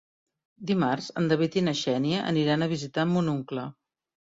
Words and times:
Dimarts 0.71 1.11
en 1.21 1.29
David 1.33 1.59
i 1.63 1.65
na 1.67 1.75
Xènia 1.83 2.25
aniran 2.33 2.67
a 2.67 2.73
visitar 2.77 3.09
mon 3.15 3.35
oncle. 3.41 3.73